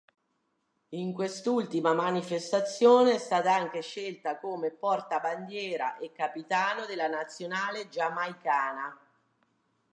In 0.95 1.13
quest'ultima 1.13 1.93
manifestazione 1.93 3.13
è 3.13 3.17
stata 3.19 3.53
anche 3.53 3.83
scelta 3.83 4.39
come 4.39 4.71
portabandiera 4.71 5.97
e 5.97 6.11
capitano 6.11 6.87
della 6.87 7.07
nazionale 7.07 7.87
giamaicana. 7.87 8.97